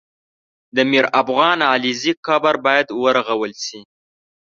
[0.75, 3.79] د میرافغان علیزي قبر باید ورغول سي